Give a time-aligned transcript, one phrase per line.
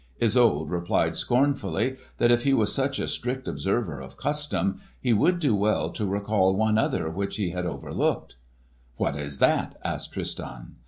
[0.19, 5.37] Isolde replied scornfully, that if he was such a strict observer of custom, he would
[5.37, 8.33] do well to recall one other which he had overlooked.
[8.97, 10.77] "What is that?" asked Tristan.